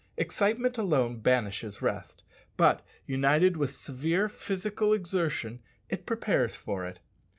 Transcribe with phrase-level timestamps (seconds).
[0.17, 2.23] Excitement alone banishes rest;
[2.57, 6.99] but, united with severe physical exertion, it prepares for it.